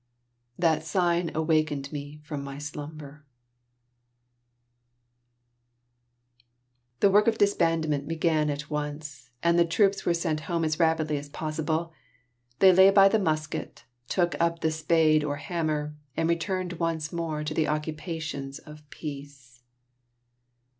[0.57, 3.23] that sign Awakened me from my slumber.
[6.99, 7.01] BRET HARTE.
[7.01, 11.17] The work of disbandment began at once, and the troops were sent home as rapidly
[11.19, 11.93] as possible;
[12.57, 17.43] they laid by the musket, took up the spade or hammer, and returned once more
[17.43, 19.61] to the occupations of peace.